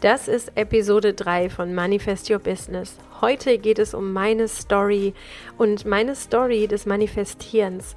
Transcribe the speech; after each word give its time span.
Das 0.00 0.28
ist 0.28 0.52
Episode 0.54 1.12
3 1.12 1.50
von 1.50 1.74
Manifest 1.74 2.30
Your 2.30 2.38
Business. 2.38 2.96
Heute 3.20 3.58
geht 3.58 3.80
es 3.80 3.94
um 3.94 4.12
meine 4.12 4.46
Story 4.46 5.12
und 5.56 5.86
meine 5.86 6.14
Story 6.14 6.68
des 6.68 6.86
Manifestierens. 6.86 7.96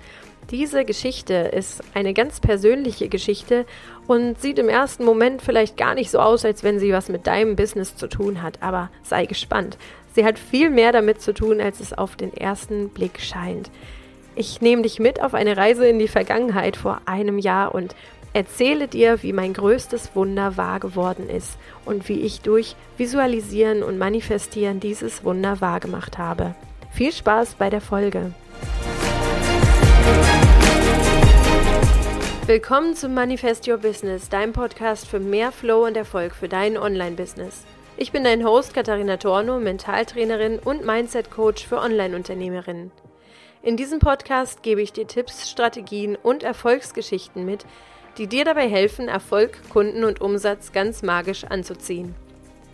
Diese 0.50 0.84
Geschichte 0.84 1.36
ist 1.36 1.84
eine 1.94 2.16
ganz 2.16 2.40
persönliche 2.40 3.08
Geschichte 3.08 3.68
und 4.08 4.42
sieht 4.42 4.58
im 4.58 4.68
ersten 4.68 5.06
Moment 5.06 5.44
vielleicht 5.44 5.78
gar 5.78 5.94
nicht 5.94 6.10
so 6.10 6.18
aus, 6.18 6.44
als 6.44 6.64
wenn 6.64 6.80
sie 6.80 6.92
was 6.92 7.08
mit 7.08 7.28
deinem 7.28 7.56
Business 7.56 7.96
zu 7.96 8.08
tun 8.08 8.42
hat, 8.42 8.64
aber 8.64 8.90
sei 9.04 9.28
gespannt. 9.28 9.78
Sie 10.16 10.26
hat 10.26 10.40
viel 10.40 10.72
mehr 10.72 10.92
damit 10.92 11.22
zu 11.22 11.36
tun, 11.36 11.62
als 11.62 11.82
es 11.82 11.94
auf 11.94 12.16
den 12.16 12.36
ersten 12.36 12.90
Blick 12.90 13.20
scheint. 13.22 13.70
Ich 14.34 14.60
nehme 14.60 14.82
dich 14.82 15.00
mit 15.00 15.22
auf 15.22 15.36
eine 15.36 15.56
Reise 15.56 15.88
in 15.88 16.00
die 16.00 16.08
Vergangenheit 16.08 16.78
vor 16.78 17.02
einem 17.06 17.38
Jahr 17.38 17.76
und 17.76 17.96
erzähle 18.34 18.88
dir, 18.88 19.22
wie 19.24 19.34
mein 19.34 19.54
größtes 19.54 20.16
Wunder 20.16 20.58
wahr 20.58 20.80
geworden 20.80 21.30
ist 21.30 21.58
und 21.86 22.08
wie 22.08 22.22
ich 22.22 22.42
durch 22.42 22.76
Visualisieren 22.98 23.84
und 23.84 23.98
Manifestieren 23.98 24.80
dieses 24.80 25.24
Wunder 25.24 25.60
wahrgemacht 25.62 26.18
habe. 26.18 26.56
Viel 26.92 27.12
Spaß 27.12 27.56
bei 27.56 27.70
der 27.70 27.82
Folge! 27.82 28.34
Willkommen 32.48 32.96
zum 32.96 33.14
Manifest 33.14 33.68
Your 33.68 33.78
Business, 33.78 34.28
deinem 34.28 34.52
Podcast 34.52 35.08
für 35.08 35.20
mehr 35.20 35.52
Flow 35.52 35.86
und 35.86 35.96
Erfolg 35.96 36.34
für 36.34 36.50
dein 36.50 36.78
Online-Business. 36.78 37.66
Ich 37.98 38.12
bin 38.12 38.24
dein 38.24 38.44
Host 38.44 38.74
Katharina 38.74 39.18
Torno, 39.18 39.60
Mentaltrainerin 39.60 40.60
und 40.60 40.86
Mindset-Coach 40.86 41.68
für 41.68 41.78
Online-Unternehmerinnen. 41.78 42.92
In 43.62 43.78
diesem 43.78 44.00
Podcast 44.00 44.64
gebe 44.64 44.82
ich 44.82 44.92
dir 44.92 45.06
Tipps, 45.06 45.50
Strategien 45.50 46.16
und 46.16 46.42
Erfolgsgeschichten 46.42 47.46
mit, 47.46 47.66
die 48.18 48.28
dir 48.28 48.46
dabei 48.46 48.68
helfen, 48.68 49.08
Erfolg, 49.08 49.58
Kunden 49.70 50.04
und 50.04 50.22
Umsatz 50.22 50.72
ganz 50.72 51.02
magisch 51.02 51.46
anzuziehen. 51.46 52.16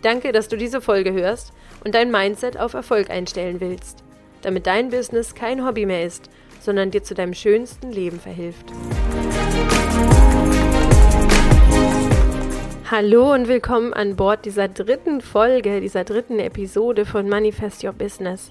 Danke, 0.02 0.32
dass 0.32 0.48
du 0.48 0.56
diese 0.56 0.80
Folge 0.80 1.12
hörst 1.12 1.52
und 1.84 1.94
dein 1.94 2.10
Mindset 2.10 2.58
auf 2.58 2.74
Erfolg 2.74 3.10
einstellen 3.10 3.60
willst, 3.60 4.02
damit 4.42 4.66
dein 4.66 4.90
Business 4.90 5.34
kein 5.34 5.64
Hobby 5.64 5.86
mehr 5.86 6.04
ist, 6.04 6.28
sondern 6.60 6.90
dir 6.90 7.02
zu 7.02 7.14
deinem 7.14 7.34
schönsten 7.34 7.92
Leben 7.92 8.20
verhilft. 8.20 8.72
Hallo 12.90 13.34
und 13.34 13.48
willkommen 13.48 13.92
an 13.92 14.16
Bord 14.16 14.44
dieser 14.44 14.66
dritten 14.66 15.20
Folge, 15.20 15.80
dieser 15.80 16.04
dritten 16.04 16.38
Episode 16.38 17.04
von 17.04 17.28
Manifest 17.28 17.84
Your 17.84 17.92
Business. 17.92 18.50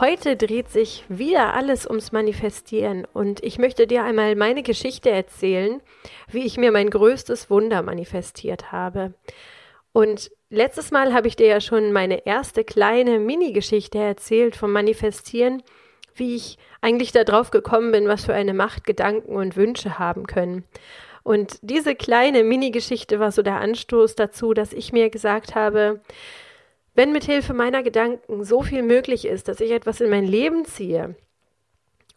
Heute 0.00 0.36
dreht 0.36 0.70
sich 0.70 1.04
wieder 1.08 1.54
alles 1.54 1.86
ums 1.86 2.10
Manifestieren 2.10 3.06
und 3.12 3.44
ich 3.44 3.58
möchte 3.58 3.86
dir 3.86 4.02
einmal 4.02 4.34
meine 4.34 4.64
Geschichte 4.64 5.08
erzählen, 5.08 5.80
wie 6.28 6.44
ich 6.44 6.56
mir 6.56 6.72
mein 6.72 6.90
größtes 6.90 7.48
Wunder 7.48 7.80
manifestiert 7.82 8.72
habe. 8.72 9.14
Und 9.92 10.32
letztes 10.50 10.90
Mal 10.90 11.12
habe 11.12 11.28
ich 11.28 11.36
dir 11.36 11.46
ja 11.46 11.60
schon 11.60 11.92
meine 11.92 12.26
erste 12.26 12.64
kleine 12.64 13.20
Mini-Geschichte 13.20 13.98
erzählt 13.98 14.56
vom 14.56 14.72
Manifestieren, 14.72 15.62
wie 16.16 16.34
ich 16.34 16.58
eigentlich 16.80 17.12
darauf 17.12 17.52
gekommen 17.52 17.92
bin, 17.92 18.08
was 18.08 18.24
für 18.24 18.34
eine 18.34 18.52
Macht 18.52 18.82
Gedanken 18.82 19.36
und 19.36 19.54
Wünsche 19.54 20.00
haben 20.00 20.26
können. 20.26 20.64
Und 21.22 21.58
diese 21.62 21.94
kleine 21.94 22.42
Mini-Geschichte 22.42 23.20
war 23.20 23.30
so 23.30 23.42
der 23.42 23.60
Anstoß 23.60 24.16
dazu, 24.16 24.54
dass 24.54 24.72
ich 24.72 24.92
mir 24.92 25.08
gesagt 25.08 25.54
habe, 25.54 26.00
wenn 26.94 27.12
mit 27.12 27.24
Hilfe 27.24 27.54
meiner 27.54 27.82
Gedanken 27.82 28.44
so 28.44 28.62
viel 28.62 28.82
möglich 28.82 29.26
ist, 29.26 29.48
dass 29.48 29.60
ich 29.60 29.72
etwas 29.72 30.00
in 30.00 30.10
mein 30.10 30.24
Leben 30.24 30.64
ziehe 30.64 31.16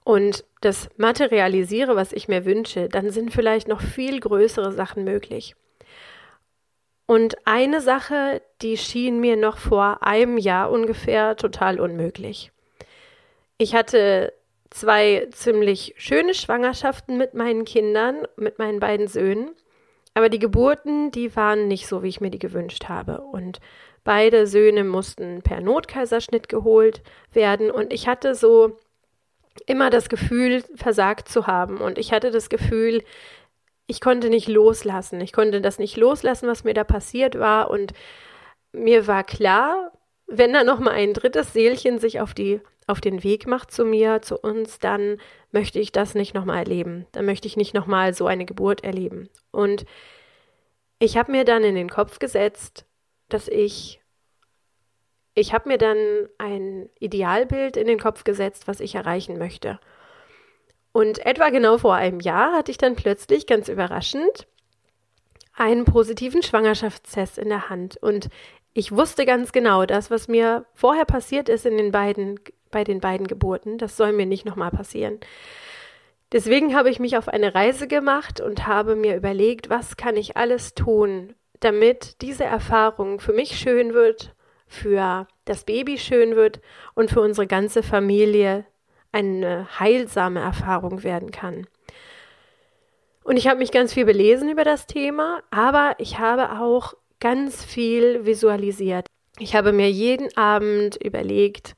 und 0.04 0.46
das 0.62 0.90
materialisiere, 0.98 1.96
was 1.96 2.14
ich 2.14 2.28
mir 2.28 2.46
wünsche, 2.46 2.88
dann 2.88 3.10
sind 3.10 3.34
vielleicht 3.34 3.68
noch 3.68 3.82
viel 3.82 4.20
größere 4.20 4.72
Sachen 4.72 5.04
möglich. 5.04 5.56
Und 7.08 7.38
eine 7.46 7.82
Sache, 7.82 8.42
die 8.62 8.78
schien 8.78 9.20
mir 9.20 9.38
noch 9.38 9.58
vor 9.58 10.04
einem 10.04 10.38
Jahr 10.38 10.72
ungefähr 10.72 11.38
total 11.38 11.80
unmöglich. 11.80 12.52
Ich 13.58 13.74
hatte 13.74 14.34
zwei 14.70 15.28
ziemlich 15.32 15.94
schöne 15.98 16.34
Schwangerschaften 16.34 17.18
mit 17.18 17.34
meinen 17.34 17.66
Kindern, 17.66 18.28
mit 18.36 18.60
meinen 18.60 18.80
beiden 18.80 19.08
Söhnen, 19.08 19.52
aber 20.18 20.30
die 20.30 20.40
Geburten, 20.40 21.12
die 21.12 21.36
waren 21.36 21.68
nicht 21.68 21.88
so, 21.88 22.04
wie 22.04 22.10
ich 22.10 22.22
mir 22.22 22.32
die 22.32 22.40
gewünscht 22.40 22.86
habe. 22.90 23.22
Und 23.22 23.60
Beide 24.08 24.48
Söhne 24.48 24.86
mussten 24.86 25.42
per 25.42 25.60
Notkaiserschnitt 25.60 26.48
geholt 26.48 27.02
werden 27.34 27.70
und 27.70 27.92
ich 27.92 28.08
hatte 28.08 28.36
so 28.36 28.80
immer 29.66 29.90
das 29.90 30.08
Gefühl, 30.08 30.64
versagt 30.76 31.28
zu 31.28 31.46
haben 31.46 31.80
und 31.80 31.98
ich 31.98 32.14
hatte 32.14 32.32
das 32.32 32.48
Gefühl, 32.48 33.04
ich 33.86 34.00
konnte 34.00 34.30
nicht 34.30 34.48
loslassen. 34.48 35.20
Ich 35.20 35.34
konnte 35.34 35.60
das 35.60 35.78
nicht 35.78 35.98
loslassen, 35.98 36.48
was 36.48 36.64
mir 36.64 36.74
da 36.74 36.86
passiert 36.86 37.38
war 37.38 37.70
und 37.70 37.92
mir 38.72 39.08
war 39.08 39.26
klar, 39.26 39.92
wenn 40.26 40.54
da 40.54 40.64
noch 40.64 40.80
mal 40.80 40.92
ein 40.92 41.14
drittes 41.14 41.52
Seelchen 41.52 42.00
sich 42.00 42.22
auf 42.22 42.34
die 42.34 42.62
auf 42.88 43.02
den 43.02 43.24
Weg 43.24 43.48
macht 43.48 43.72
zu 43.72 43.86
mir, 43.86 44.22
zu 44.22 44.38
uns, 44.38 44.80
dann 44.80 45.18
möchte 45.52 45.80
ich 45.80 45.92
das 45.92 46.16
nicht 46.16 46.34
noch 46.34 46.46
mal 46.46 46.60
erleben. 46.60 47.06
Dann 47.12 47.26
möchte 47.26 47.48
ich 47.48 47.58
nicht 47.58 47.74
noch 47.74 47.86
mal 47.86 48.14
so 48.14 48.28
eine 48.28 48.46
Geburt 48.46 48.84
erleben. 48.84 49.30
Und 49.52 49.86
ich 51.00 51.18
habe 51.18 51.32
mir 51.32 51.44
dann 51.44 51.64
in 51.64 51.76
den 51.76 51.90
Kopf 51.90 52.18
gesetzt, 52.20 52.86
dass 53.30 53.50
ich, 53.50 54.02
ich 55.36 55.54
habe 55.54 55.68
mir 55.68 55.78
dann 55.78 55.98
ein 56.38 56.90
Idealbild 57.00 57.76
in 57.76 57.88
den 57.88 58.00
Kopf 58.00 58.24
gesetzt, 58.24 58.68
was 58.68 58.80
ich 58.80 58.96
erreichen 58.96 59.38
möchte. 59.38 59.80
Und 60.94 61.24
etwa 61.26 61.50
genau 61.50 61.78
vor 61.78 61.94
einem 61.94 62.22
Jahr 62.22 62.54
hatte 62.54 62.72
ich 62.72 62.78
dann 62.78 62.96
plötzlich 62.96 63.46
ganz 63.46 63.68
überraschend 63.68 64.48
einen 65.54 65.86
positiven 65.86 66.42
Schwangerschaftstest 66.42 67.38
in 67.38 67.50
der 67.50 67.70
Hand. 67.70 67.98
Und 67.98 68.30
ich 68.74 68.92
wusste 68.92 69.26
ganz 69.26 69.52
genau, 69.52 69.86
das, 69.86 70.10
was 70.10 70.28
mir 70.28 70.66
vorher 70.74 71.06
passiert 71.06 71.50
ist 71.50 71.66
in 71.66 71.78
den 71.78 71.92
beiden, 71.92 72.40
bei 72.72 72.84
den 72.84 73.00
beiden 73.00 73.28
Geburten, 73.28 73.78
das 73.78 73.98
soll 73.98 74.12
mir 74.12 74.26
nicht 74.26 74.46
nochmal 74.46 74.72
passieren. 74.72 75.20
Deswegen 76.32 76.76
habe 76.76 76.90
ich 76.90 77.00
mich 77.00 77.18
auf 77.18 77.30
eine 77.30 77.56
Reise 77.56 77.88
gemacht 77.88 78.42
und 78.42 78.68
habe 78.68 78.96
mir 78.96 79.16
überlegt, 79.16 79.70
was 79.70 79.96
kann 79.96 80.18
ich 80.18 80.36
alles 80.36 80.74
tun, 80.74 81.36
damit 81.62 82.22
diese 82.22 82.44
Erfahrung 82.44 83.20
für 83.20 83.34
mich 83.34 83.58
schön 83.58 83.94
wird, 83.94 84.36
für 84.68 85.28
das 85.46 85.64
Baby 85.64 85.98
schön 85.98 86.36
wird 86.36 86.60
und 86.94 87.12
für 87.12 87.22
unsere 87.22 87.48
ganze 87.48 87.82
Familie 87.82 88.66
eine 89.14 89.80
heilsame 89.80 90.42
Erfahrung 90.42 91.04
werden 91.04 91.32
kann. 91.32 91.66
Und 93.24 93.38
ich 93.38 93.48
habe 93.48 93.60
mich 93.60 93.72
ganz 93.72 93.94
viel 93.94 94.06
belesen 94.06 94.50
über 94.50 94.64
das 94.64 94.86
Thema, 94.88 95.42
aber 95.50 95.96
ich 95.98 96.20
habe 96.20 96.60
auch 96.60 96.94
ganz 97.20 97.64
viel 97.64 98.26
visualisiert. 98.26 99.08
Ich 99.40 99.56
habe 99.56 99.72
mir 99.72 99.90
jeden 99.90 100.36
Abend 100.38 100.98
überlegt, 101.04 101.76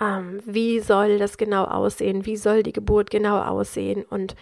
ähm, 0.00 0.40
wie 0.44 0.80
soll 0.80 1.18
das 1.18 1.36
genau 1.36 1.64
aussehen, 1.64 2.26
wie 2.26 2.36
soll 2.36 2.62
die 2.62 2.72
Geburt 2.72 3.10
genau 3.10 3.40
aussehen 3.40 4.04
und 4.04 4.34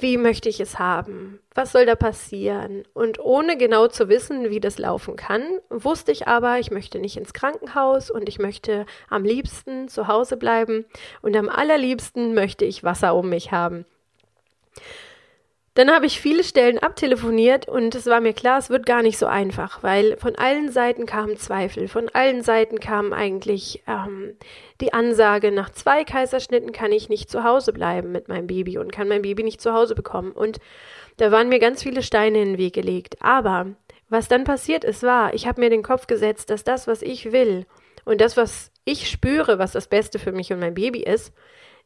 wie 0.00 0.16
möchte 0.16 0.48
ich 0.48 0.60
es 0.60 0.78
haben? 0.78 1.40
Was 1.54 1.72
soll 1.72 1.84
da 1.84 1.96
passieren? 1.96 2.84
Und 2.94 3.18
ohne 3.18 3.56
genau 3.56 3.88
zu 3.88 4.08
wissen, 4.08 4.48
wie 4.48 4.60
das 4.60 4.78
laufen 4.78 5.16
kann, 5.16 5.42
wusste 5.70 6.12
ich 6.12 6.28
aber, 6.28 6.60
ich 6.60 6.70
möchte 6.70 7.00
nicht 7.00 7.16
ins 7.16 7.32
Krankenhaus 7.32 8.08
und 8.08 8.28
ich 8.28 8.38
möchte 8.38 8.86
am 9.08 9.24
liebsten 9.24 9.88
zu 9.88 10.06
Hause 10.06 10.36
bleiben 10.36 10.84
und 11.20 11.36
am 11.36 11.48
allerliebsten 11.48 12.32
möchte 12.32 12.64
ich 12.64 12.84
Wasser 12.84 13.16
um 13.16 13.28
mich 13.28 13.50
haben. 13.50 13.86
Dann 15.78 15.92
habe 15.92 16.06
ich 16.06 16.20
viele 16.20 16.42
Stellen 16.42 16.80
abtelefoniert 16.80 17.68
und 17.68 17.94
es 17.94 18.06
war 18.06 18.20
mir 18.20 18.32
klar, 18.32 18.58
es 18.58 18.68
wird 18.68 18.84
gar 18.84 19.00
nicht 19.00 19.16
so 19.16 19.26
einfach, 19.26 19.80
weil 19.84 20.16
von 20.16 20.34
allen 20.34 20.72
Seiten 20.72 21.06
kamen 21.06 21.36
Zweifel, 21.36 21.86
von 21.86 22.08
allen 22.08 22.42
Seiten 22.42 22.80
kam 22.80 23.12
eigentlich 23.12 23.84
ähm, 23.86 24.34
die 24.80 24.92
Ansage, 24.92 25.52
nach 25.52 25.70
zwei 25.70 26.02
Kaiserschnitten 26.02 26.72
kann 26.72 26.90
ich 26.90 27.08
nicht 27.08 27.30
zu 27.30 27.44
Hause 27.44 27.72
bleiben 27.72 28.10
mit 28.10 28.26
meinem 28.26 28.48
Baby 28.48 28.76
und 28.78 28.90
kann 28.90 29.06
mein 29.06 29.22
Baby 29.22 29.44
nicht 29.44 29.60
zu 29.60 29.72
Hause 29.72 29.94
bekommen. 29.94 30.32
Und 30.32 30.58
da 31.16 31.30
waren 31.30 31.48
mir 31.48 31.60
ganz 31.60 31.84
viele 31.84 32.02
Steine 32.02 32.42
in 32.42 32.48
den 32.48 32.58
Weg 32.58 32.74
gelegt. 32.74 33.14
Aber 33.20 33.66
was 34.08 34.26
dann 34.26 34.42
passiert 34.42 34.82
ist, 34.82 35.04
war, 35.04 35.32
ich 35.32 35.46
habe 35.46 35.60
mir 35.60 35.70
den 35.70 35.84
Kopf 35.84 36.08
gesetzt, 36.08 36.50
dass 36.50 36.64
das, 36.64 36.88
was 36.88 37.02
ich 37.02 37.30
will 37.30 37.66
und 38.04 38.20
das, 38.20 38.36
was 38.36 38.72
ich 38.84 39.08
spüre, 39.08 39.60
was 39.60 39.70
das 39.70 39.86
Beste 39.86 40.18
für 40.18 40.32
mich 40.32 40.52
und 40.52 40.58
mein 40.58 40.74
Baby 40.74 41.04
ist, 41.04 41.32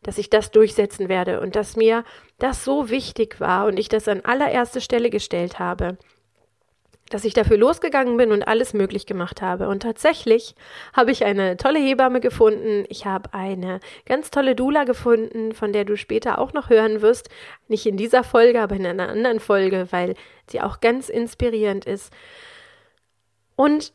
dass 0.02 0.18
ich 0.18 0.30
das 0.30 0.50
durchsetzen 0.50 1.08
werde 1.08 1.40
und 1.40 1.56
dass 1.56 1.76
mir 1.76 2.04
das 2.38 2.64
so 2.64 2.90
wichtig 2.90 3.40
war 3.40 3.66
und 3.66 3.78
ich 3.78 3.88
das 3.88 4.08
an 4.08 4.22
allererste 4.22 4.80
Stelle 4.80 5.10
gestellt 5.10 5.58
habe, 5.58 5.96
dass 7.12 7.24
ich 7.24 7.34
dafür 7.34 7.58
losgegangen 7.58 8.16
bin 8.16 8.32
und 8.32 8.42
alles 8.42 8.72
möglich 8.72 9.06
gemacht 9.06 9.42
habe. 9.42 9.68
Und 9.68 9.80
tatsächlich 9.80 10.54
habe 10.94 11.10
ich 11.10 11.24
eine 11.24 11.56
tolle 11.58 11.78
Hebamme 11.78 12.20
gefunden. 12.20 12.84
Ich 12.88 13.04
habe 13.04 13.34
eine 13.34 13.80
ganz 14.06 14.30
tolle 14.30 14.54
Dula 14.54 14.84
gefunden, 14.84 15.52
von 15.52 15.72
der 15.72 15.84
du 15.84 15.96
später 15.96 16.38
auch 16.38 16.54
noch 16.54 16.70
hören 16.70 17.02
wirst. 17.02 17.28
Nicht 17.68 17.86
in 17.86 17.98
dieser 17.98 18.24
Folge, 18.24 18.62
aber 18.62 18.76
in 18.76 18.86
einer 18.86 19.10
anderen 19.10 19.40
Folge, 19.40 19.88
weil 19.90 20.14
sie 20.46 20.62
auch 20.62 20.80
ganz 20.80 21.10
inspirierend 21.10 21.84
ist. 21.84 22.12
Und 23.56 23.92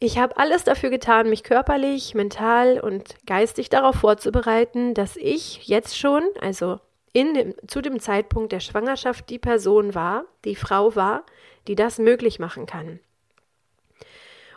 ich 0.00 0.18
habe 0.18 0.36
alles 0.36 0.64
dafür 0.64 0.90
getan, 0.90 1.28
mich 1.28 1.42
körperlich, 1.42 2.14
mental 2.14 2.78
und 2.78 3.14
geistig 3.26 3.68
darauf 3.68 3.96
vorzubereiten, 3.96 4.94
dass 4.94 5.16
ich 5.16 5.66
jetzt 5.66 5.98
schon, 5.98 6.22
also 6.40 6.80
dem, 7.16 7.54
zu 7.66 7.80
dem 7.80 7.98
Zeitpunkt 7.98 8.52
der 8.52 8.60
Schwangerschaft, 8.60 9.28
die 9.28 9.38
Person 9.38 9.94
war, 9.94 10.24
die 10.44 10.54
Frau 10.54 10.94
war, 10.94 11.24
die 11.66 11.74
das 11.74 11.98
möglich 11.98 12.38
machen 12.38 12.66
kann. 12.66 13.00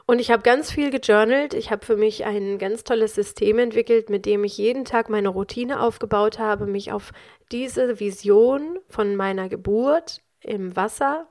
Und 0.06 0.20
ich 0.20 0.30
habe 0.30 0.44
ganz 0.44 0.72
viel 0.72 0.90
gejournalt. 0.90 1.54
Ich 1.54 1.72
habe 1.72 1.86
für 1.86 1.96
mich 1.96 2.26
ein 2.26 2.58
ganz 2.58 2.84
tolles 2.84 3.16
System 3.16 3.60
entwickelt, 3.60 4.10
mit 4.10 4.26
dem 4.26 4.44
ich 4.44 4.58
jeden 4.58 4.84
Tag 4.84 5.10
meine 5.10 5.30
Routine 5.30 5.80
aufgebaut 5.80 6.38
habe, 6.38 6.66
mich 6.66 6.92
auf 6.92 7.12
diese 7.52 8.00
Vision 8.00 8.80
von 8.90 9.16
meiner 9.16 9.48
Geburt 9.48 10.22
im 10.42 10.76
Wasser, 10.76 11.28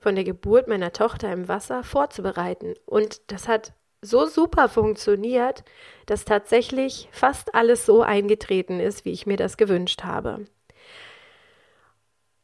von 0.00 0.14
der 0.14 0.24
Geburt 0.24 0.66
meiner 0.66 0.92
Tochter 0.92 1.32
im 1.32 1.46
Wasser 1.46 1.84
vorzubereiten. 1.84 2.74
Und 2.86 3.30
das 3.30 3.46
hat 3.46 3.72
so 4.02 4.26
super 4.26 4.68
funktioniert, 4.68 5.62
dass 6.06 6.24
tatsächlich 6.24 7.08
fast 7.12 7.54
alles 7.54 7.84
so 7.84 8.02
eingetreten 8.02 8.80
ist, 8.80 9.04
wie 9.04 9.12
ich 9.12 9.26
mir 9.26 9.36
das 9.36 9.56
gewünscht 9.56 10.02
habe. 10.02 10.46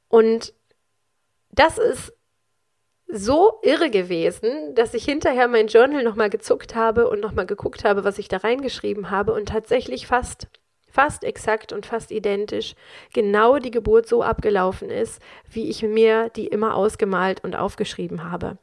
Und 0.09 0.53
das 1.51 1.79
ist 1.79 2.13
so 3.09 3.59
irre 3.63 3.91
gewesen, 3.91 4.75
dass 4.75 4.93
ich 4.93 5.05
hinterher 5.05 5.49
mein 5.49 5.69
Journal 5.69 6.03
nochmal 6.03 6.29
gezuckt 6.29 6.75
habe 6.75 7.09
und 7.09 7.21
nochmal 7.21 7.47
geguckt 7.47 7.85
habe, 7.85 8.05
was 8.05 8.19
ich 8.19 8.29
da 8.29 8.39
reingeschrieben 8.39 9.11
habe 9.11 9.33
und 9.33 9.49
tatsächlich 9.49 10.07
fast, 10.07 10.49
fast 10.97 11.25
exakt 11.25 11.75
und 11.75 11.85
fast 11.85 12.11
identisch 12.11 12.75
genau 13.13 13.59
die 13.59 13.71
Geburt 13.71 14.09
so 14.09 14.23
abgelaufen 14.23 14.89
ist, 14.89 15.21
wie 15.51 15.69
ich 15.69 15.83
mir 15.83 16.31
die 16.31 16.47
immer 16.47 16.75
ausgemalt 16.75 17.45
und 17.45 17.55
aufgeschrieben 17.55 18.25
habe. 18.31 18.57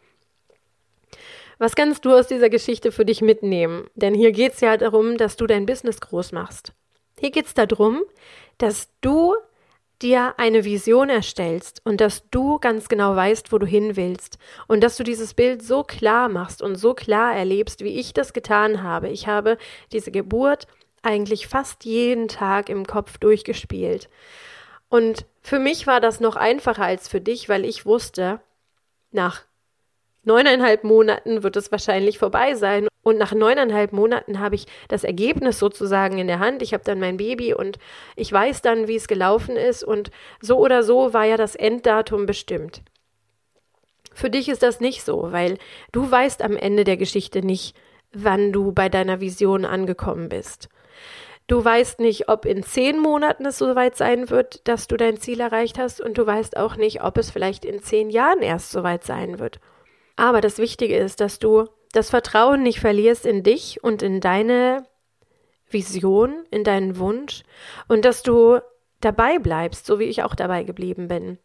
Was 1.60 1.76
kannst 1.76 2.06
du 2.06 2.12
aus 2.12 2.26
dieser 2.26 2.50
Geschichte 2.50 2.92
für 2.92 3.06
dich 3.06 3.22
mitnehmen? 3.22 3.86
Denn 3.94 4.16
hier 4.16 4.32
geht 4.32 4.54
es 4.54 4.62
ja 4.62 4.78
darum, 4.78 5.18
dass 5.18 5.36
du 5.36 5.46
dein 5.46 5.68
Business 5.68 6.02
groß 6.02 6.32
machst. 6.32 6.74
Hier 7.20 7.30
geht 7.30 7.46
es 7.46 7.54
darum, 7.54 8.02
dass 8.58 8.90
du 9.02 9.36
dir 10.02 10.34
eine 10.38 10.66
Vision 10.66 11.10
erstellst 11.10 11.82
und 11.86 12.02
dass 12.02 12.28
du 12.32 12.58
ganz 12.58 12.90
genau 12.90 13.16
weißt, 13.16 13.52
wo 13.52 13.60
du 13.60 13.68
hin 13.68 13.96
willst 13.96 14.40
und 14.68 14.84
dass 14.84 14.98
du 14.98 15.04
dieses 15.04 15.36
Bild 15.36 15.62
so 15.62 15.84
klar 15.84 16.30
machst 16.30 16.64
und 16.64 16.78
so 16.78 16.96
klar 16.96 17.36
erlebst, 17.36 17.84
wie 17.84 18.00
ich 18.00 18.12
das 18.12 18.34
getan 18.34 18.82
habe. 18.82 19.10
Ich 19.10 19.28
habe 19.28 19.60
diese 19.92 20.12
Geburt 20.12 20.66
eigentlich 21.04 21.48
fast 21.48 21.86
jeden 21.86 22.28
Tag 22.28 22.70
im 22.70 22.88
Kopf 22.88 23.18
durchgespielt. 23.18 24.10
Und 24.90 25.26
für 25.42 25.60
mich 25.60 25.86
war 25.88 26.00
das 26.00 26.20
noch 26.20 26.36
einfacher 26.36 26.86
als 26.86 27.08
für 27.08 27.22
dich, 27.22 27.50
weil 27.50 27.66
ich 27.66 27.86
wusste, 27.86 28.40
nach 29.12 29.44
neuneinhalb 30.24 30.84
Monaten 30.84 31.44
wird 31.44 31.56
es 31.56 31.72
wahrscheinlich 31.72 32.18
vorbei 32.18 32.56
sein. 32.56 32.88
Und 33.04 33.18
nach 33.18 33.34
neuneinhalb 33.34 33.92
Monaten 33.92 34.40
habe 34.40 34.56
ich 34.56 34.66
das 34.88 35.04
Ergebnis 35.04 35.60
sozusagen 35.60 36.18
in 36.20 36.28
der 36.28 36.40
Hand. 36.40 36.62
Ich 36.62 36.74
habe 36.74 36.86
dann 36.86 37.00
mein 37.00 37.18
Baby 37.18 37.54
und 37.54 37.78
ich 38.16 38.32
weiß 38.32 38.62
dann, 38.62 38.88
wie 38.88 38.96
es 38.96 39.08
gelaufen 39.08 39.58
ist. 39.58 39.84
Und 39.84 40.10
so 40.42 40.58
oder 40.58 40.84
so 40.84 41.14
war 41.14 41.26
ja 41.26 41.36
das 41.36 41.56
Enddatum 41.56 42.26
bestimmt. 42.26 42.82
Für 44.14 44.30
dich 44.30 44.48
ist 44.48 44.64
das 44.64 44.80
nicht 44.80 45.04
so, 45.04 45.32
weil 45.32 45.58
du 45.92 46.10
weißt 46.10 46.42
am 46.44 46.56
Ende 46.56 46.84
der 46.84 46.98
Geschichte 46.98 47.42
nicht, 47.42 47.76
wann 48.14 48.54
du 48.54 48.72
bei 48.72 48.90
deiner 48.90 49.20
Vision 49.20 49.66
angekommen 49.66 50.30
bist. 50.30 50.70
Du 51.48 51.64
weißt 51.64 52.00
nicht, 52.00 52.30
ob 52.30 52.46
in 52.46 52.64
zehn 52.64 53.00
Monaten 53.00 53.46
es 53.46 53.58
soweit 53.58 53.98
sein 53.98 54.30
wird, 54.30 54.68
dass 54.68 54.88
du 54.88 54.96
dein 54.96 55.18
Ziel 55.18 55.42
erreicht 55.42 55.78
hast, 55.78 56.00
und 56.00 56.18
du 56.18 56.26
weißt 56.26 56.56
auch 56.58 56.78
nicht, 56.78 57.04
ob 57.04 57.18
es 57.18 57.32
vielleicht 57.32 57.66
in 57.66 57.82
zehn 57.82 58.10
Jahren 58.10 58.42
erst 58.42 58.72
soweit 58.72 59.04
sein 59.04 59.40
wird. 59.40 59.60
Aber 60.16 60.42
das 60.42 60.58
Wichtige 60.58 60.98
ist, 60.98 61.20
dass 61.20 61.40
du 61.40 61.68
das 61.92 62.10
Vertrauen 62.10 62.64
nicht 62.64 62.80
verlierst 62.80 63.26
in 63.26 63.44
dich 63.44 63.84
und 63.84 64.02
in 64.02 64.22
deine 64.22 64.86
Vision, 65.70 66.46
in 66.50 66.64
deinen 66.64 66.98
Wunsch 66.98 67.44
und 67.88 68.06
dass 68.06 68.24
du 68.24 68.60
dabei 69.02 69.38
bleibst, 69.38 69.86
so 69.86 70.00
wie 70.00 70.06
ich 70.06 70.24
auch 70.24 70.36
dabei 70.36 70.64
geblieben 70.64 71.08
bin. 71.08 71.40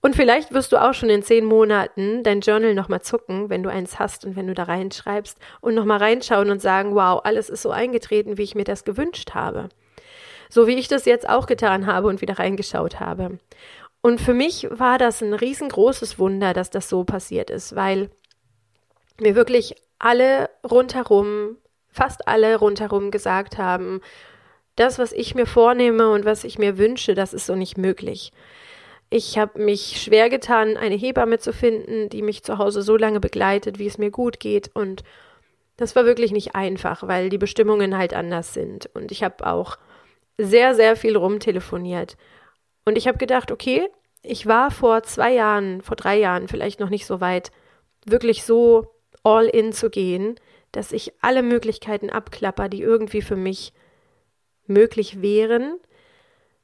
Und 0.00 0.14
vielleicht 0.14 0.52
wirst 0.52 0.72
du 0.72 0.76
auch 0.76 0.94
schon 0.94 1.10
in 1.10 1.22
zehn 1.22 1.44
Monaten 1.44 2.22
dein 2.22 2.40
Journal 2.40 2.74
nochmal 2.74 3.02
zucken, 3.02 3.50
wenn 3.50 3.64
du 3.64 3.70
eins 3.70 3.98
hast 3.98 4.24
und 4.24 4.36
wenn 4.36 4.46
du 4.46 4.54
da 4.54 4.64
reinschreibst 4.64 5.38
und 5.60 5.74
nochmal 5.74 5.98
reinschauen 5.98 6.50
und 6.50 6.62
sagen, 6.62 6.94
wow, 6.94 7.20
alles 7.24 7.50
ist 7.50 7.62
so 7.62 7.70
eingetreten, 7.70 8.38
wie 8.38 8.44
ich 8.44 8.54
mir 8.54 8.64
das 8.64 8.84
gewünscht 8.84 9.34
habe. 9.34 9.68
So 10.50 10.66
wie 10.66 10.76
ich 10.76 10.88
das 10.88 11.04
jetzt 11.04 11.28
auch 11.28 11.46
getan 11.46 11.86
habe 11.86 12.06
und 12.06 12.20
wieder 12.20 12.38
reingeschaut 12.38 13.00
habe. 13.00 13.38
Und 14.00 14.20
für 14.20 14.34
mich 14.34 14.68
war 14.70 14.98
das 14.98 15.20
ein 15.20 15.34
riesengroßes 15.34 16.18
Wunder, 16.18 16.54
dass 16.54 16.70
das 16.70 16.88
so 16.88 17.02
passiert 17.02 17.50
ist, 17.50 17.74
weil 17.74 18.10
mir 19.20 19.34
wirklich 19.34 19.74
alle 19.98 20.48
rundherum, 20.68 21.56
fast 21.90 22.28
alle 22.28 22.56
rundherum 22.56 23.10
gesagt 23.10 23.58
haben, 23.58 24.00
das, 24.76 25.00
was 25.00 25.12
ich 25.12 25.34
mir 25.34 25.46
vornehme 25.46 26.10
und 26.10 26.24
was 26.24 26.44
ich 26.44 26.56
mir 26.56 26.78
wünsche, 26.78 27.14
das 27.14 27.34
ist 27.34 27.46
so 27.46 27.56
nicht 27.56 27.76
möglich. 27.76 28.32
Ich 29.10 29.38
habe 29.38 29.62
mich 29.62 30.02
schwer 30.02 30.28
getan, 30.28 30.76
eine 30.76 30.94
Hebamme 30.94 31.38
zu 31.38 31.52
finden, 31.52 32.08
die 32.10 32.22
mich 32.22 32.42
zu 32.42 32.58
Hause 32.58 32.82
so 32.82 32.96
lange 32.96 33.20
begleitet, 33.20 33.78
wie 33.78 33.86
es 33.86 33.96
mir 33.96 34.10
gut 34.10 34.38
geht. 34.38 34.70
Und 34.74 35.02
das 35.76 35.96
war 35.96 36.04
wirklich 36.04 36.32
nicht 36.32 36.54
einfach, 36.54 37.06
weil 37.06 37.30
die 37.30 37.38
Bestimmungen 37.38 37.96
halt 37.96 38.12
anders 38.12 38.52
sind. 38.52 38.90
Und 38.94 39.10
ich 39.10 39.22
habe 39.22 39.46
auch 39.46 39.78
sehr, 40.36 40.74
sehr 40.74 40.94
viel 40.96 41.16
rumtelefoniert. 41.16 42.16
Und 42.84 42.98
ich 42.98 43.08
habe 43.08 43.18
gedacht, 43.18 43.50
okay, 43.50 43.88
ich 44.22 44.46
war 44.46 44.70
vor 44.70 45.02
zwei 45.04 45.32
Jahren, 45.32 45.82
vor 45.82 45.96
drei 45.96 46.18
Jahren 46.18 46.48
vielleicht 46.48 46.80
noch 46.80 46.90
nicht 46.90 47.06
so 47.06 47.20
weit, 47.20 47.50
wirklich 48.04 48.44
so 48.44 48.94
all 49.22 49.46
in 49.46 49.72
zu 49.72 49.90
gehen, 49.90 50.36
dass 50.72 50.92
ich 50.92 51.12
alle 51.20 51.42
Möglichkeiten 51.42 52.10
abklapper, 52.10 52.68
die 52.68 52.82
irgendwie 52.82 53.22
für 53.22 53.36
mich 53.36 53.72
möglich 54.66 55.22
wären. 55.22 55.78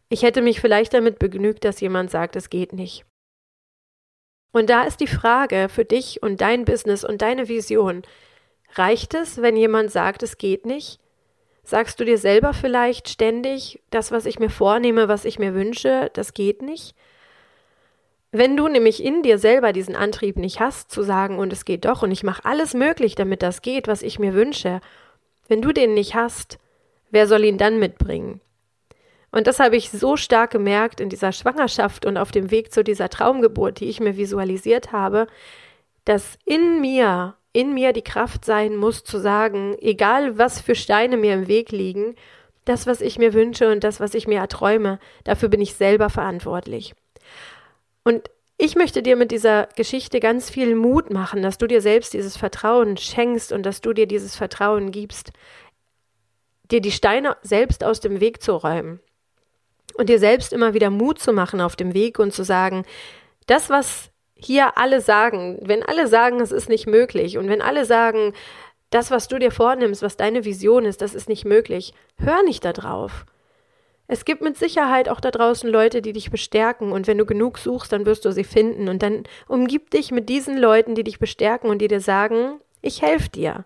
Ich 0.08 0.22
hätte 0.22 0.42
mich 0.42 0.60
vielleicht 0.60 0.94
damit 0.94 1.18
begnügt, 1.18 1.64
dass 1.64 1.80
jemand 1.80 2.10
sagt, 2.10 2.36
es 2.36 2.50
geht 2.50 2.72
nicht. 2.72 3.04
Und 4.52 4.70
da 4.70 4.84
ist 4.84 5.00
die 5.00 5.08
Frage 5.08 5.68
für 5.68 5.84
dich 5.84 6.22
und 6.22 6.40
dein 6.40 6.64
Business 6.64 7.04
und 7.04 7.22
deine 7.22 7.48
Vision. 7.48 8.02
Reicht 8.74 9.14
es, 9.14 9.42
wenn 9.42 9.56
jemand 9.56 9.90
sagt, 9.90 10.22
es 10.22 10.38
geht 10.38 10.64
nicht? 10.66 11.00
Sagst 11.64 11.98
du 11.98 12.04
dir 12.04 12.18
selber 12.18 12.52
vielleicht 12.52 13.08
ständig, 13.08 13.82
das, 13.90 14.12
was 14.12 14.26
ich 14.26 14.38
mir 14.38 14.50
vornehme, 14.50 15.08
was 15.08 15.24
ich 15.24 15.38
mir 15.38 15.54
wünsche, 15.54 16.10
das 16.12 16.34
geht 16.34 16.62
nicht? 16.62 16.94
Wenn 18.30 18.56
du 18.56 18.68
nämlich 18.68 19.02
in 19.02 19.22
dir 19.22 19.38
selber 19.38 19.72
diesen 19.72 19.96
Antrieb 19.96 20.36
nicht 20.36 20.60
hast, 20.60 20.90
zu 20.90 21.02
sagen, 21.02 21.38
und 21.38 21.52
es 21.52 21.64
geht 21.64 21.84
doch, 21.84 22.02
und 22.02 22.10
ich 22.10 22.22
mache 22.22 22.44
alles 22.44 22.74
möglich, 22.74 23.14
damit 23.14 23.42
das 23.42 23.62
geht, 23.62 23.88
was 23.88 24.02
ich 24.02 24.18
mir 24.18 24.34
wünsche, 24.34 24.80
wenn 25.48 25.62
du 25.62 25.72
den 25.72 25.94
nicht 25.94 26.14
hast, 26.14 26.58
wer 27.10 27.26
soll 27.26 27.44
ihn 27.44 27.58
dann 27.58 27.78
mitbringen? 27.78 28.40
Und 29.34 29.48
das 29.48 29.58
habe 29.58 29.74
ich 29.74 29.90
so 29.90 30.16
stark 30.16 30.52
gemerkt 30.52 31.00
in 31.00 31.08
dieser 31.08 31.32
Schwangerschaft 31.32 32.06
und 32.06 32.16
auf 32.16 32.30
dem 32.30 32.52
Weg 32.52 32.72
zu 32.72 32.84
dieser 32.84 33.08
Traumgeburt, 33.08 33.80
die 33.80 33.86
ich 33.86 33.98
mir 33.98 34.16
visualisiert 34.16 34.92
habe, 34.92 35.26
dass 36.04 36.38
in 36.44 36.80
mir 36.80 37.34
in 37.52 37.74
mir 37.74 37.92
die 37.92 38.02
Kraft 38.02 38.44
sein 38.44 38.76
muss 38.76 39.02
zu 39.02 39.18
sagen, 39.18 39.76
egal 39.80 40.38
was 40.38 40.60
für 40.60 40.76
Steine 40.76 41.16
mir 41.16 41.34
im 41.34 41.48
Weg 41.48 41.72
liegen, 41.72 42.14
das, 42.64 42.86
was 42.86 43.00
ich 43.00 43.18
mir 43.18 43.32
wünsche 43.32 43.72
und 43.72 43.82
das, 43.82 43.98
was 43.98 44.14
ich 44.14 44.28
mir 44.28 44.38
erträume, 44.38 45.00
dafür 45.24 45.48
bin 45.48 45.60
ich 45.60 45.74
selber 45.74 46.10
verantwortlich. 46.10 46.94
Und 48.04 48.30
ich 48.56 48.76
möchte 48.76 49.02
dir 49.02 49.16
mit 49.16 49.32
dieser 49.32 49.68
Geschichte 49.74 50.20
ganz 50.20 50.48
viel 50.48 50.76
Mut 50.76 51.10
machen, 51.12 51.42
dass 51.42 51.58
du 51.58 51.66
dir 51.66 51.80
selbst 51.80 52.12
dieses 52.14 52.36
Vertrauen 52.36 52.96
schenkst 52.96 53.50
und 53.50 53.66
dass 53.66 53.80
du 53.80 53.92
dir 53.92 54.06
dieses 54.06 54.36
Vertrauen 54.36 54.92
gibst, 54.92 55.32
dir 56.70 56.80
die 56.80 56.92
Steine 56.92 57.36
selbst 57.42 57.82
aus 57.82 57.98
dem 57.98 58.20
Weg 58.20 58.40
zu 58.40 58.52
räumen 58.52 59.00
und 59.94 60.08
dir 60.08 60.18
selbst 60.18 60.52
immer 60.52 60.74
wieder 60.74 60.90
Mut 60.90 61.18
zu 61.18 61.32
machen 61.32 61.60
auf 61.60 61.76
dem 61.76 61.94
Weg 61.94 62.18
und 62.18 62.32
zu 62.32 62.44
sagen, 62.44 62.84
das, 63.46 63.70
was 63.70 64.10
hier 64.34 64.76
alle 64.76 65.00
sagen, 65.00 65.58
wenn 65.62 65.82
alle 65.82 66.06
sagen, 66.06 66.40
es 66.40 66.52
ist 66.52 66.68
nicht 66.68 66.86
möglich 66.86 67.38
und 67.38 67.48
wenn 67.48 67.62
alle 67.62 67.84
sagen, 67.84 68.32
das, 68.90 69.10
was 69.10 69.28
du 69.28 69.38
dir 69.38 69.50
vornimmst, 69.50 70.02
was 70.02 70.16
deine 70.16 70.44
Vision 70.44 70.84
ist, 70.84 71.02
das 71.02 71.14
ist 71.14 71.28
nicht 71.28 71.44
möglich, 71.44 71.94
hör 72.16 72.42
nicht 72.42 72.64
darauf. 72.64 73.26
Es 74.06 74.24
gibt 74.24 74.42
mit 74.42 74.58
Sicherheit 74.58 75.08
auch 75.08 75.20
da 75.20 75.30
draußen 75.30 75.68
Leute, 75.68 76.02
die 76.02 76.12
dich 76.12 76.30
bestärken 76.30 76.92
und 76.92 77.06
wenn 77.06 77.18
du 77.18 77.24
genug 77.24 77.58
suchst, 77.58 77.90
dann 77.90 78.04
wirst 78.04 78.24
du 78.24 78.32
sie 78.32 78.44
finden 78.44 78.88
und 78.88 79.02
dann 79.02 79.24
umgib 79.48 79.90
dich 79.90 80.10
mit 80.10 80.28
diesen 80.28 80.58
Leuten, 80.58 80.94
die 80.94 81.04
dich 81.04 81.18
bestärken 81.18 81.70
und 81.70 81.78
die 81.78 81.88
dir 81.88 82.00
sagen, 82.00 82.60
ich 82.82 83.00
helfe 83.00 83.30
dir. 83.30 83.64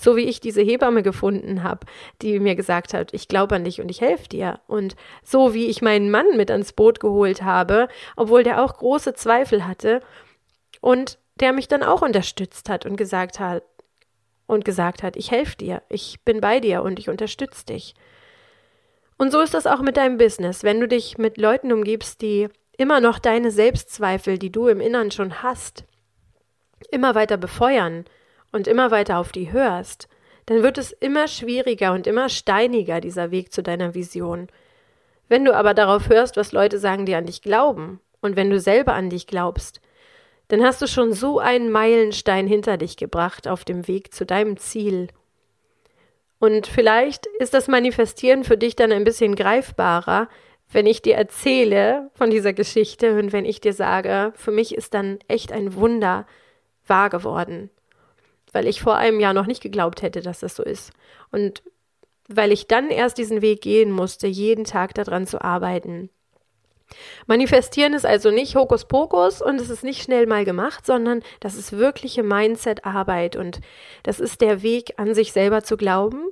So 0.00 0.16
wie 0.16 0.24
ich 0.24 0.40
diese 0.40 0.62
Hebamme 0.62 1.02
gefunden 1.02 1.62
habe, 1.62 1.86
die 2.22 2.40
mir 2.40 2.54
gesagt 2.54 2.94
hat, 2.94 3.12
ich 3.12 3.28
glaube 3.28 3.56
an 3.56 3.64
dich 3.64 3.82
und 3.82 3.90
ich 3.90 4.00
helfe 4.00 4.28
dir. 4.28 4.60
Und 4.66 4.96
so 5.22 5.52
wie 5.52 5.66
ich 5.66 5.82
meinen 5.82 6.10
Mann 6.10 6.38
mit 6.38 6.50
ans 6.50 6.72
Boot 6.72 7.00
geholt 7.00 7.42
habe, 7.42 7.88
obwohl 8.16 8.42
der 8.42 8.64
auch 8.64 8.78
große 8.78 9.12
Zweifel 9.12 9.66
hatte 9.66 10.00
und 10.80 11.18
der 11.38 11.52
mich 11.52 11.68
dann 11.68 11.82
auch 11.82 12.00
unterstützt 12.00 12.70
hat 12.70 12.86
und 12.86 12.96
gesagt 12.96 13.40
hat, 13.40 13.62
und 14.46 14.64
gesagt 14.64 15.04
hat, 15.04 15.16
ich 15.16 15.30
helfe 15.30 15.56
dir, 15.56 15.82
ich 15.88 16.18
bin 16.24 16.40
bei 16.40 16.58
dir 16.58 16.82
und 16.82 16.98
ich 16.98 17.08
unterstütze 17.08 17.66
dich. 17.66 17.94
Und 19.16 19.30
so 19.30 19.40
ist 19.40 19.54
das 19.54 19.66
auch 19.66 19.80
mit 19.80 19.96
deinem 19.96 20.16
Business. 20.16 20.64
Wenn 20.64 20.80
du 20.80 20.88
dich 20.88 21.18
mit 21.18 21.36
Leuten 21.36 21.72
umgibst, 21.72 22.20
die 22.20 22.48
immer 22.76 23.00
noch 23.00 23.18
deine 23.18 23.50
Selbstzweifel, 23.50 24.38
die 24.38 24.50
du 24.50 24.66
im 24.66 24.80
Innern 24.80 25.10
schon 25.10 25.42
hast, 25.42 25.84
immer 26.90 27.14
weiter 27.14 27.36
befeuern, 27.36 28.06
und 28.52 28.66
immer 28.66 28.90
weiter 28.90 29.18
auf 29.18 29.32
die 29.32 29.52
hörst, 29.52 30.08
dann 30.46 30.62
wird 30.62 30.78
es 30.78 30.92
immer 30.92 31.28
schwieriger 31.28 31.92
und 31.92 32.06
immer 32.06 32.28
steiniger, 32.28 33.00
dieser 33.00 33.30
Weg 33.30 33.52
zu 33.52 33.62
deiner 33.62 33.94
Vision. 33.94 34.48
Wenn 35.28 35.44
du 35.44 35.54
aber 35.54 35.74
darauf 35.74 36.08
hörst, 36.08 36.36
was 36.36 36.52
Leute 36.52 36.78
sagen, 36.78 37.06
die 37.06 37.14
an 37.14 37.26
dich 37.26 37.42
glauben, 37.42 38.00
und 38.20 38.36
wenn 38.36 38.50
du 38.50 38.60
selber 38.60 38.94
an 38.94 39.10
dich 39.10 39.26
glaubst, 39.26 39.80
dann 40.48 40.62
hast 40.64 40.82
du 40.82 40.86
schon 40.86 41.12
so 41.12 41.38
einen 41.38 41.70
Meilenstein 41.70 42.46
hinter 42.46 42.76
dich 42.76 42.96
gebracht 42.96 43.46
auf 43.46 43.64
dem 43.64 43.86
Weg 43.86 44.12
zu 44.12 44.26
deinem 44.26 44.56
Ziel. 44.56 45.08
Und 46.38 46.66
vielleicht 46.66 47.26
ist 47.38 47.54
das 47.54 47.68
Manifestieren 47.68 48.44
für 48.44 48.56
dich 48.56 48.74
dann 48.74 48.92
ein 48.92 49.04
bisschen 49.04 49.36
greifbarer, 49.36 50.28
wenn 50.72 50.86
ich 50.86 51.02
dir 51.02 51.16
erzähle 51.16 52.10
von 52.14 52.30
dieser 52.30 52.52
Geschichte 52.52 53.18
und 53.18 53.32
wenn 53.32 53.44
ich 53.44 53.60
dir 53.60 53.72
sage, 53.72 54.32
für 54.36 54.50
mich 54.50 54.74
ist 54.74 54.94
dann 54.94 55.18
echt 55.28 55.52
ein 55.52 55.74
Wunder 55.74 56.26
wahr 56.86 57.10
geworden, 57.10 57.70
weil 58.52 58.66
ich 58.66 58.80
vor 58.80 58.96
einem 58.96 59.20
Jahr 59.20 59.34
noch 59.34 59.46
nicht 59.46 59.62
geglaubt 59.62 60.02
hätte, 60.02 60.20
dass 60.20 60.40
das 60.40 60.56
so 60.56 60.62
ist. 60.62 60.92
Und 61.30 61.62
weil 62.28 62.52
ich 62.52 62.68
dann 62.68 62.90
erst 62.90 63.18
diesen 63.18 63.42
Weg 63.42 63.60
gehen 63.60 63.90
musste, 63.90 64.26
jeden 64.26 64.64
Tag 64.64 64.94
daran 64.94 65.26
zu 65.26 65.42
arbeiten. 65.42 66.10
Manifestieren 67.26 67.94
ist 67.94 68.06
also 68.06 68.30
nicht 68.30 68.56
Hokuspokus 68.56 69.42
und 69.42 69.60
es 69.60 69.70
ist 69.70 69.84
nicht 69.84 70.02
schnell 70.02 70.26
mal 70.26 70.44
gemacht, 70.44 70.86
sondern 70.86 71.22
das 71.38 71.54
ist 71.54 71.72
wirkliche 71.72 72.22
Mindset-Arbeit 72.22 73.36
und 73.36 73.60
das 74.02 74.20
ist 74.20 74.40
der 74.40 74.62
Weg, 74.62 74.94
an 74.96 75.14
sich 75.14 75.32
selber 75.32 75.62
zu 75.62 75.76
glauben 75.76 76.24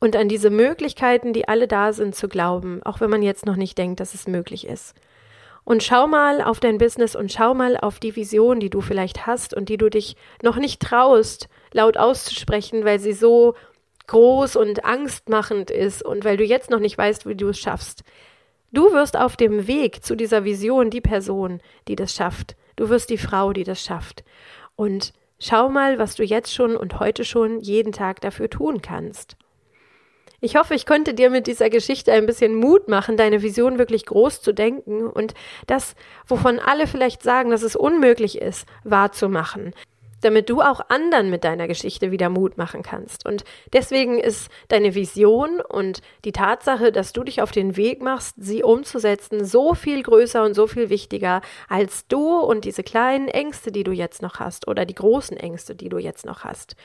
und 0.00 0.16
an 0.16 0.28
diese 0.28 0.50
Möglichkeiten, 0.50 1.32
die 1.32 1.48
alle 1.48 1.68
da 1.68 1.92
sind, 1.92 2.14
zu 2.14 2.28
glauben, 2.28 2.82
auch 2.82 3.00
wenn 3.00 3.10
man 3.10 3.22
jetzt 3.22 3.46
noch 3.46 3.56
nicht 3.56 3.78
denkt, 3.78 4.00
dass 4.00 4.14
es 4.14 4.26
möglich 4.26 4.66
ist. 4.66 4.94
Und 5.64 5.82
schau 5.82 6.06
mal 6.06 6.42
auf 6.42 6.60
dein 6.60 6.78
Business 6.78 7.14
und 7.14 7.32
schau 7.32 7.54
mal 7.54 7.76
auf 7.76 8.00
die 8.00 8.16
Vision, 8.16 8.58
die 8.58 8.70
du 8.70 8.80
vielleicht 8.80 9.26
hast 9.26 9.54
und 9.54 9.68
die 9.68 9.76
du 9.76 9.88
dich 9.88 10.16
noch 10.42 10.56
nicht 10.56 10.80
traust, 10.82 11.48
laut 11.72 11.96
auszusprechen, 11.96 12.84
weil 12.84 12.98
sie 12.98 13.12
so 13.12 13.54
groß 14.06 14.56
und 14.56 14.84
angstmachend 14.84 15.70
ist 15.70 16.02
und 16.04 16.24
weil 16.24 16.36
du 16.36 16.44
jetzt 16.44 16.70
noch 16.70 16.80
nicht 16.80 16.98
weißt, 16.98 17.26
wie 17.26 17.34
du 17.34 17.48
es 17.48 17.58
schaffst. 17.58 18.02
Du 18.72 18.92
wirst 18.92 19.16
auf 19.16 19.36
dem 19.36 19.66
Weg 19.66 20.04
zu 20.04 20.16
dieser 20.16 20.44
Vision 20.44 20.90
die 20.90 21.00
Person, 21.00 21.60
die 21.88 21.96
das 21.96 22.14
schafft. 22.14 22.56
Du 22.76 22.88
wirst 22.88 23.10
die 23.10 23.18
Frau, 23.18 23.52
die 23.52 23.64
das 23.64 23.82
schafft. 23.82 24.24
Und 24.76 25.12
schau 25.38 25.68
mal, 25.68 25.98
was 25.98 26.14
du 26.14 26.24
jetzt 26.24 26.54
schon 26.54 26.76
und 26.76 26.98
heute 26.98 27.24
schon 27.24 27.60
jeden 27.60 27.92
Tag 27.92 28.20
dafür 28.22 28.48
tun 28.48 28.80
kannst. 28.80 29.36
Ich 30.40 30.56
hoffe, 30.56 30.74
ich 30.74 30.86
konnte 30.86 31.14
dir 31.14 31.30
mit 31.30 31.46
dieser 31.46 31.70
Geschichte 31.70 32.12
ein 32.12 32.26
bisschen 32.26 32.56
Mut 32.56 32.88
machen, 32.88 33.16
deine 33.16 33.42
Vision 33.42 33.78
wirklich 33.78 34.06
groß 34.06 34.42
zu 34.42 34.52
denken 34.52 35.06
und 35.06 35.34
das, 35.68 35.94
wovon 36.26 36.58
alle 36.58 36.88
vielleicht 36.88 37.22
sagen, 37.22 37.50
dass 37.50 37.62
es 37.62 37.76
unmöglich 37.76 38.38
ist, 38.38 38.66
wahrzumachen 38.82 39.72
damit 40.22 40.48
du 40.48 40.60
auch 40.62 40.80
anderen 40.88 41.30
mit 41.30 41.44
deiner 41.44 41.68
Geschichte 41.68 42.10
wieder 42.10 42.28
Mut 42.28 42.56
machen 42.56 42.82
kannst. 42.82 43.26
Und 43.26 43.44
deswegen 43.72 44.18
ist 44.18 44.50
deine 44.68 44.94
Vision 44.94 45.60
und 45.60 46.00
die 46.24 46.32
Tatsache, 46.32 46.90
dass 46.92 47.12
du 47.12 47.22
dich 47.22 47.42
auf 47.42 47.52
den 47.52 47.76
Weg 47.76 48.02
machst, 48.02 48.34
sie 48.38 48.62
umzusetzen, 48.62 49.44
so 49.44 49.74
viel 49.74 50.02
größer 50.02 50.42
und 50.42 50.54
so 50.54 50.66
viel 50.66 50.88
wichtiger 50.88 51.42
als 51.68 52.06
du 52.06 52.38
und 52.38 52.64
diese 52.64 52.82
kleinen 52.82 53.28
Ängste, 53.28 53.70
die 53.70 53.84
du 53.84 53.92
jetzt 53.92 54.22
noch 54.22 54.40
hast 54.40 54.68
oder 54.68 54.86
die 54.86 54.94
großen 54.94 55.36
Ängste, 55.36 55.74
die 55.74 55.88
du 55.88 55.98
jetzt 55.98 56.24
noch 56.24 56.44
hast. 56.44 56.76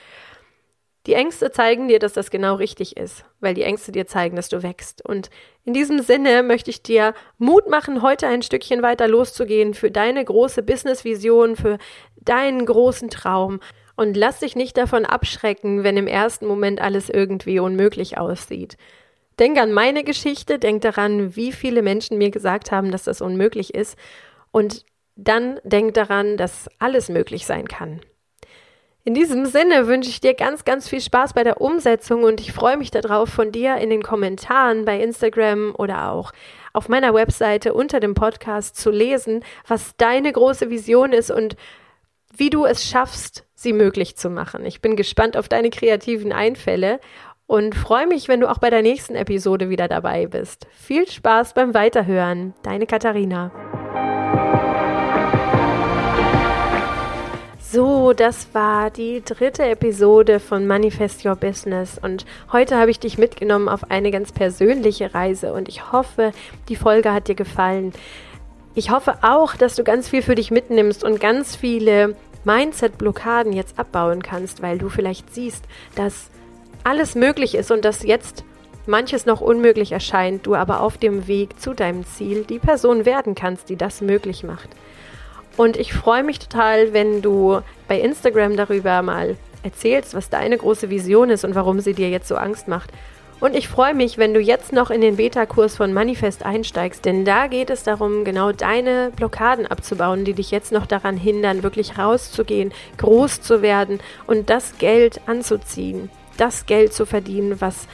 Die 1.07 1.13
Ängste 1.13 1.51
zeigen 1.51 1.87
dir, 1.87 1.99
dass 1.99 2.11
das 2.11 2.29
genau 2.29 2.55
richtig 2.55 2.97
ist, 2.97 3.23
weil 3.39 3.53
die 3.53 3.63
Ängste 3.63 3.93
dir 3.93 4.07
zeigen, 4.07 4.35
dass 4.35 4.49
du 4.49 4.61
wächst. 4.61 5.03
Und 5.05 5.29
in 5.63 5.73
diesem 5.73 6.01
Sinne 6.01 6.43
möchte 6.43 6.69
ich 6.69 6.83
dir 6.83 7.13
Mut 7.37 7.69
machen, 7.69 8.01
heute 8.01 8.27
ein 8.27 8.41
Stückchen 8.41 8.81
weiter 8.81 9.07
loszugehen 9.07 9.73
für 9.73 9.89
deine 9.89 10.23
große 10.23 10.63
Business-Vision, 10.63 11.55
für 11.55 11.77
deinen 12.17 12.65
großen 12.65 13.09
Traum. 13.09 13.61
Und 13.95 14.17
lass 14.17 14.41
dich 14.41 14.57
nicht 14.57 14.75
davon 14.75 15.05
abschrecken, 15.05 15.85
wenn 15.85 15.95
im 15.95 16.07
ersten 16.07 16.45
Moment 16.45 16.81
alles 16.81 17.09
irgendwie 17.09 17.59
unmöglich 17.59 18.17
aussieht. 18.17 18.75
Denk 19.39 19.57
an 19.59 19.71
meine 19.71 20.03
Geschichte, 20.03 20.59
denk 20.59 20.81
daran, 20.81 21.37
wie 21.37 21.53
viele 21.53 21.83
Menschen 21.83 22.17
mir 22.17 22.31
gesagt 22.31 22.71
haben, 22.71 22.91
dass 22.91 23.03
das 23.03 23.21
unmöglich 23.21 23.73
ist. 23.73 23.97
Und 24.51 24.83
dann 25.15 25.61
denk 25.63 25.93
daran, 25.93 26.35
dass 26.35 26.69
alles 26.79 27.07
möglich 27.07 27.45
sein 27.45 27.67
kann. 27.69 28.01
In 29.07 29.13
diesem 29.13 29.45
Sinne 29.45 29.87
wünsche 29.87 30.09
ich 30.09 30.19
dir 30.19 30.33
ganz, 30.33 30.65
ganz 30.65 30.89
viel 30.89 30.99
Spaß 30.99 31.31
bei 31.31 31.45
der 31.45 31.61
Umsetzung 31.61 32.23
und 32.23 32.41
ich 32.41 32.51
freue 32.51 32.75
mich 32.75 32.91
darauf, 32.91 33.29
von 33.29 33.53
dir 33.53 33.77
in 33.77 33.89
den 33.89 34.03
Kommentaren 34.03 34.83
bei 34.83 34.99
Instagram 34.99 35.73
oder 35.77 36.11
auch 36.11 36.33
auf 36.73 36.89
meiner 36.89 37.13
Webseite 37.13 37.73
unter 37.73 38.01
dem 38.01 38.15
Podcast 38.15 38.75
zu 38.75 38.91
lesen, 38.91 39.45
was 39.65 39.95
deine 39.95 40.33
große 40.33 40.69
Vision 40.69 41.13
ist 41.13 41.31
und 41.31 41.55
wie 42.35 42.49
du 42.49 42.65
es 42.65 42.83
schaffst, 42.83 43.45
sie 43.55 43.71
möglich 43.71 44.17
zu 44.17 44.29
machen. 44.29 44.65
Ich 44.65 44.81
bin 44.81 44.97
gespannt 44.97 45.37
auf 45.37 45.47
deine 45.47 45.69
kreativen 45.69 46.33
Einfälle 46.33 46.99
und 47.45 47.75
freue 47.75 48.07
mich, 48.07 48.27
wenn 48.27 48.41
du 48.41 48.51
auch 48.51 48.57
bei 48.57 48.69
der 48.69 48.81
nächsten 48.81 49.15
Episode 49.15 49.69
wieder 49.69 49.87
dabei 49.87 50.27
bist. 50.27 50.67
Viel 50.71 51.07
Spaß 51.07 51.53
beim 51.53 51.73
Weiterhören. 51.73 52.55
Deine 52.61 52.85
Katharina. 52.85 53.53
So, 57.77 58.11
das 58.11 58.55
war 58.55 58.89
die 58.89 59.21
dritte 59.23 59.63
Episode 59.63 60.39
von 60.39 60.65
Manifest 60.65 61.23
Your 61.23 61.35
Business 61.35 61.99
und 62.01 62.25
heute 62.51 62.75
habe 62.75 62.89
ich 62.89 62.99
dich 62.99 63.19
mitgenommen 63.19 63.69
auf 63.69 63.91
eine 63.91 64.09
ganz 64.09 64.31
persönliche 64.31 65.13
Reise 65.13 65.53
und 65.53 65.69
ich 65.69 65.91
hoffe, 65.91 66.31
die 66.69 66.75
Folge 66.75 67.13
hat 67.13 67.27
dir 67.27 67.35
gefallen. 67.35 67.93
Ich 68.73 68.89
hoffe 68.89 69.19
auch, 69.21 69.55
dass 69.55 69.75
du 69.75 69.83
ganz 69.83 70.09
viel 70.09 70.23
für 70.23 70.33
dich 70.33 70.49
mitnimmst 70.49 71.03
und 71.03 71.19
ganz 71.19 71.55
viele 71.55 72.15
Mindset-Blockaden 72.45 73.53
jetzt 73.53 73.77
abbauen 73.77 74.23
kannst, 74.23 74.63
weil 74.63 74.79
du 74.79 74.89
vielleicht 74.89 75.31
siehst, 75.35 75.63
dass 75.93 76.31
alles 76.83 77.13
möglich 77.13 77.53
ist 77.53 77.69
und 77.69 77.85
dass 77.85 78.01
jetzt 78.01 78.43
manches 78.87 79.27
noch 79.27 79.39
unmöglich 79.39 79.91
erscheint, 79.91 80.47
du 80.47 80.55
aber 80.55 80.81
auf 80.81 80.97
dem 80.97 81.27
Weg 81.27 81.59
zu 81.59 81.75
deinem 81.75 82.07
Ziel 82.07 82.43
die 82.43 82.57
Person 82.57 83.05
werden 83.05 83.35
kannst, 83.35 83.69
die 83.69 83.75
das 83.75 84.01
möglich 84.01 84.43
macht. 84.43 84.69
Und 85.57 85.75
ich 85.75 85.91
freue 85.91 86.23
mich 86.23 86.39
total, 86.39 86.93
wenn 86.93 87.21
du 87.21 87.59
bei 87.87 87.99
Instagram 87.99 88.55
darüber 88.55 89.01
mal 89.01 89.35
erzählst, 89.63 90.13
was 90.13 90.29
deine 90.29 90.57
große 90.57 90.89
Vision 90.89 91.31
ist 91.31 91.43
und 91.43 91.55
warum 91.55 91.79
sie 91.79 91.93
dir 91.93 92.09
jetzt 92.09 92.27
so 92.27 92.35
Angst 92.35 92.67
macht. 92.67 92.91
Und 93.39 93.55
ich 93.55 93.67
freue 93.67 93.93
mich, 93.93 94.17
wenn 94.17 94.33
du 94.33 94.39
jetzt 94.39 94.71
noch 94.71 94.89
in 94.89 95.01
den 95.01 95.17
Beta-Kurs 95.17 95.75
von 95.75 95.93
Manifest 95.93 96.43
einsteigst, 96.43 97.05
denn 97.05 97.23
da 97.25 97.47
geht 97.47 97.69
es 97.69 97.83
darum, 97.83 98.23
genau 98.23 98.51
deine 98.51 99.11
Blockaden 99.15 99.67
abzubauen, 99.67 100.25
die 100.25 100.33
dich 100.33 100.49
jetzt 100.49 100.71
noch 100.71 100.87
daran 100.87 101.17
hindern, 101.17 101.61
wirklich 101.61 101.99
rauszugehen, 101.99 102.71
groß 102.97 103.41
zu 103.41 103.61
werden 103.61 103.99
und 104.25 104.49
das 104.49 104.77
Geld 104.79 105.21
anzuziehen, 105.27 106.09
das 106.37 106.65
Geld 106.65 106.93
zu 106.93 107.05
verdienen, 107.05 107.61
was 107.61 107.87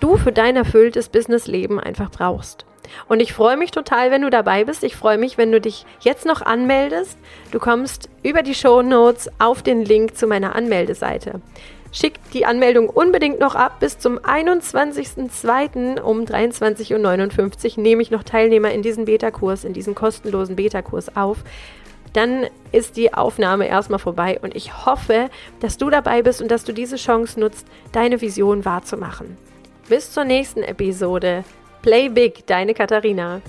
du 0.00 0.16
für 0.16 0.32
dein 0.32 0.56
erfülltes 0.56 1.08
Businessleben 1.08 1.78
einfach 1.78 2.10
brauchst. 2.10 2.67
Und 3.08 3.20
ich 3.20 3.32
freue 3.32 3.56
mich 3.56 3.70
total, 3.70 4.10
wenn 4.10 4.22
du 4.22 4.30
dabei 4.30 4.64
bist. 4.64 4.84
Ich 4.84 4.96
freue 4.96 5.18
mich, 5.18 5.38
wenn 5.38 5.52
du 5.52 5.60
dich 5.60 5.86
jetzt 6.00 6.26
noch 6.26 6.42
anmeldest. 6.42 7.18
Du 7.50 7.58
kommst 7.58 8.08
über 8.22 8.42
die 8.42 8.54
Show 8.54 8.82
Notes 8.82 9.30
auf 9.38 9.62
den 9.62 9.84
Link 9.84 10.16
zu 10.16 10.26
meiner 10.26 10.54
Anmeldeseite. 10.54 11.40
Schick 11.90 12.14
die 12.34 12.44
Anmeldung 12.44 12.88
unbedingt 12.88 13.40
noch 13.40 13.54
ab. 13.54 13.80
Bis 13.80 13.98
zum 13.98 14.18
21.02. 14.18 16.00
um 16.00 16.24
23.59 16.24 17.76
Uhr 17.76 17.82
nehme 17.82 18.02
ich 18.02 18.10
noch 18.10 18.22
Teilnehmer 18.22 18.70
in 18.72 18.82
diesen 18.82 19.06
Beta-Kurs, 19.06 19.64
in 19.64 19.72
diesen 19.72 19.94
kostenlosen 19.94 20.56
Beta-Kurs 20.56 21.16
auf. 21.16 21.38
Dann 22.12 22.46
ist 22.72 22.96
die 22.96 23.14
Aufnahme 23.14 23.68
erstmal 23.68 23.98
vorbei 23.98 24.38
und 24.40 24.54
ich 24.56 24.86
hoffe, 24.86 25.30
dass 25.60 25.76
du 25.76 25.90
dabei 25.90 26.22
bist 26.22 26.42
und 26.42 26.50
dass 26.50 26.64
du 26.64 26.72
diese 26.72 26.96
Chance 26.96 27.38
nutzt, 27.38 27.66
deine 27.92 28.20
Vision 28.20 28.64
wahrzumachen. 28.64 29.36
Bis 29.88 30.12
zur 30.12 30.24
nächsten 30.24 30.62
Episode. 30.62 31.44
Play 31.82 32.08
Big, 32.08 32.44
deine 32.46 32.74
Katharina. 32.74 33.40